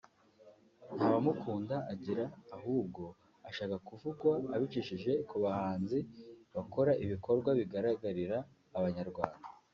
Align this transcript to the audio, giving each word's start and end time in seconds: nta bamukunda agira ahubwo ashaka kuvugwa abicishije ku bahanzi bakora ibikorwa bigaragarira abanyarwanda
nta 0.95 1.07
bamukunda 1.13 1.75
agira 1.93 2.23
ahubwo 2.55 3.03
ashaka 3.49 3.75
kuvugwa 3.87 4.31
abicishije 4.55 5.11
ku 5.29 5.35
bahanzi 5.43 5.99
bakora 6.55 6.91
ibikorwa 7.03 7.49
bigaragarira 7.59 8.37
abanyarwanda 8.77 9.47